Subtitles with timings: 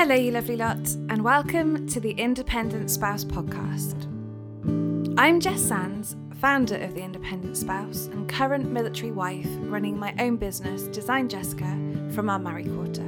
[0.00, 4.06] Hello, you lovely lot, and welcome to the Independent Spouse podcast.
[5.18, 10.38] I'm Jess Sands, founder of the Independent Spouse and current military wife running my own
[10.38, 11.78] business, Design Jessica,
[12.14, 13.04] from our married quarter.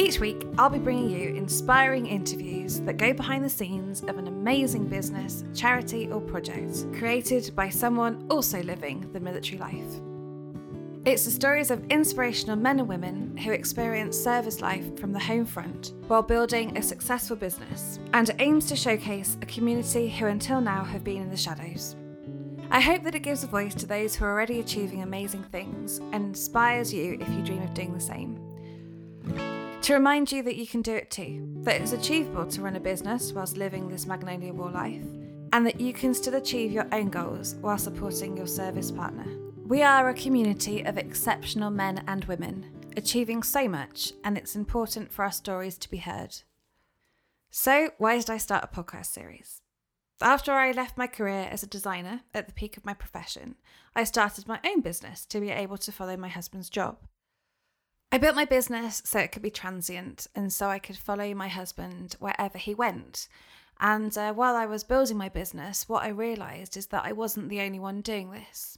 [0.00, 4.28] Each week, I'll be bringing you inspiring interviews that go behind the scenes of an
[4.28, 10.00] amazing business, charity, or project created by someone also living the military life.
[11.06, 15.46] It's the stories of inspirational men and women who experience service life from the home
[15.46, 20.60] front while building a successful business, and it aims to showcase a community who until
[20.60, 21.96] now have been in the shadows.
[22.70, 26.00] I hope that it gives a voice to those who are already achieving amazing things
[26.12, 28.38] and inspires you if you dream of doing the same.
[29.80, 32.80] To remind you that you can do it too, that it's achievable to run a
[32.80, 35.06] business whilst living this Magnolia Wall life,
[35.54, 39.24] and that you can still achieve your own goals while supporting your service partner.
[39.70, 42.66] We are a community of exceptional men and women,
[42.96, 46.38] achieving so much, and it's important for our stories to be heard.
[47.52, 49.62] So, why did I start a podcast series?
[50.20, 53.54] After I left my career as a designer at the peak of my profession,
[53.94, 56.96] I started my own business to be able to follow my husband's job.
[58.10, 61.46] I built my business so it could be transient and so I could follow my
[61.46, 63.28] husband wherever he went.
[63.78, 67.50] And uh, while I was building my business, what I realised is that I wasn't
[67.50, 68.76] the only one doing this.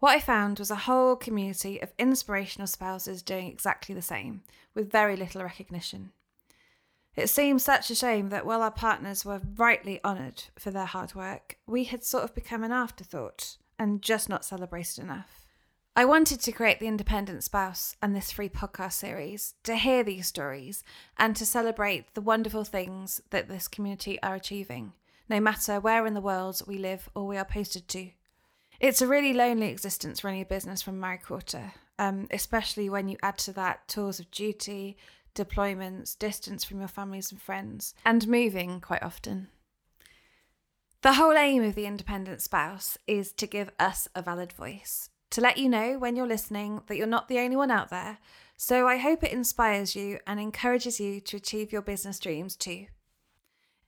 [0.00, 4.42] What I found was a whole community of inspirational spouses doing exactly the same,
[4.74, 6.12] with very little recognition.
[7.16, 11.14] It seemed such a shame that while our partners were rightly honoured for their hard
[11.14, 15.44] work, we had sort of become an afterthought and just not celebrated enough.
[15.94, 20.28] I wanted to create the Independent Spouse and this free podcast series to hear these
[20.28, 20.82] stories
[21.18, 24.94] and to celebrate the wonderful things that this community are achieving,
[25.28, 28.12] no matter where in the world we live or we are posted to.
[28.80, 33.18] It's a really lonely existence running a business from married quarter, um, especially when you
[33.22, 34.96] add to that tours of duty,
[35.34, 39.48] deployments, distance from your families and friends, and moving quite often.
[41.02, 45.42] The whole aim of the independent spouse is to give us a valid voice, to
[45.42, 48.16] let you know when you're listening that you're not the only one out there.
[48.56, 52.86] So I hope it inspires you and encourages you to achieve your business dreams too.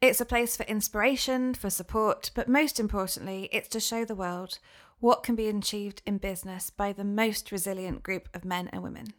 [0.03, 4.59] It's a place for inspiration, for support, but most importantly, it's to show the world
[4.99, 9.13] what can be achieved in business by the most resilient group of men and women.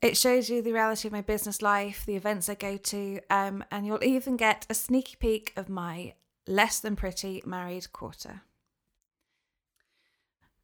[0.00, 3.62] It shows you the reality of my business life, the events I go to, um,
[3.70, 6.14] and you'll even get a sneaky peek of my
[6.46, 8.40] less than pretty married quarter.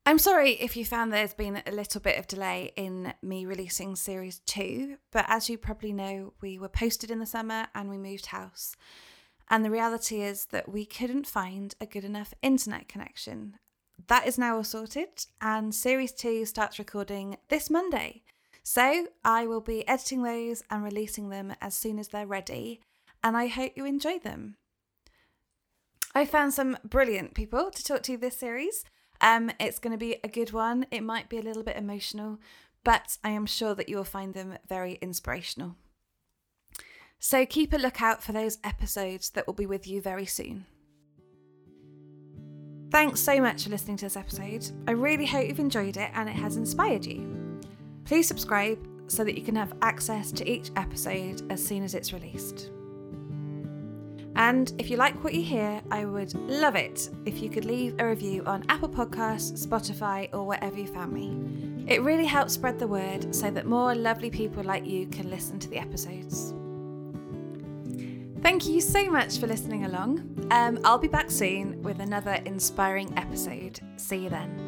[0.08, 3.96] I'm sorry if you found there's been a little bit of delay in me releasing
[3.96, 7.98] series two, but as you probably know, we were posted in the summer and we
[7.98, 8.76] moved house.
[9.50, 13.56] And the reality is that we couldn't find a good enough internet connection.
[14.06, 18.22] That is now all sorted, and series two starts recording this Monday.
[18.62, 22.80] So I will be editing those and releasing them as soon as they're ready,
[23.24, 24.56] and I hope you enjoy them.
[26.14, 28.84] I found some brilliant people to talk to this series.
[29.20, 30.86] Um, it's going to be a good one.
[30.90, 32.38] It might be a little bit emotional,
[32.84, 35.76] but I am sure that you will find them very inspirational.
[37.18, 40.66] So keep a lookout for those episodes that will be with you very soon.
[42.90, 44.70] Thanks so much for listening to this episode.
[44.86, 47.60] I really hope you've enjoyed it and it has inspired you.
[48.04, 48.78] Please subscribe
[49.08, 52.70] so that you can have access to each episode as soon as it's released.
[54.36, 57.94] And if you like what you hear, I would love it if you could leave
[57.98, 61.86] a review on Apple Podcasts, Spotify, or wherever you found me.
[61.88, 65.58] It really helps spread the word so that more lovely people like you can listen
[65.60, 66.52] to the episodes.
[68.42, 70.48] Thank you so much for listening along.
[70.50, 73.80] Um, I'll be back soon with another inspiring episode.
[73.96, 74.65] See you then.